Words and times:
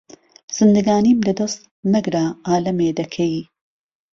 زندگانیم 0.57 1.17
له 1.27 1.33
دهس، 1.37 1.53
مهگره، 1.91 2.23
عالهمێ 2.49 2.89
دهکهی 2.97 3.41